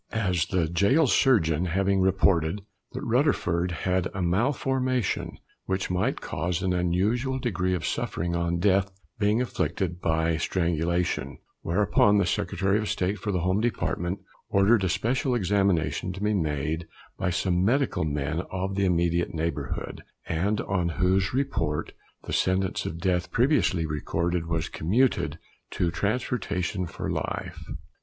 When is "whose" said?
20.97-21.31